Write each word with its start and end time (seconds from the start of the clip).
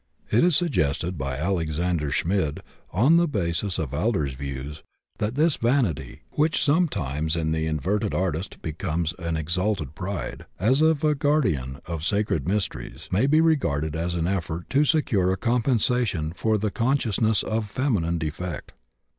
It 0.31 0.43
is 0.43 0.55
suggested 0.55 1.15
by 1.15 1.37
Alexander 1.37 2.09
Schmid, 2.09 2.61
on 2.89 3.17
the 3.17 3.27
basis 3.27 3.77
of 3.77 3.93
Adler's 3.93 4.33
views, 4.33 4.81
that 5.19 5.35
this 5.35 5.57
vanity, 5.57 6.23
which 6.31 6.59
sometimes 6.59 7.35
in 7.35 7.51
the 7.51 7.67
inverted 7.67 8.11
artist 8.11 8.63
becomes 8.63 9.13
an 9.19 9.37
exalted 9.37 9.93
pride, 9.93 10.47
as 10.59 10.81
of 10.81 11.03
a 11.03 11.13
guardian 11.13 11.81
of 11.85 12.03
sacred 12.03 12.47
mysteries, 12.47 13.09
may 13.11 13.27
be 13.27 13.41
regarded 13.41 13.95
as 13.95 14.15
an 14.15 14.25
effort 14.25 14.67
to 14.71 14.85
secure 14.85 15.31
a 15.31 15.37
compensation 15.37 16.33
for 16.35 16.57
the 16.57 16.71
consciousness 16.71 17.43
of 17.43 17.69
feminine 17.69 18.17
defect. 18.17 18.71